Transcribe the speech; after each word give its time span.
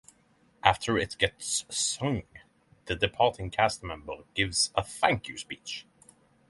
After 0.63 0.97
it 0.97 1.15
gets 1.19 1.63
sung, 1.69 2.23
the 2.85 2.95
departing 2.95 3.51
cast 3.51 3.83
member 3.83 4.15
gives 4.33 4.71
a 4.73 4.81
thank 4.83 5.27
you 5.27 5.37
speech. 5.37 5.85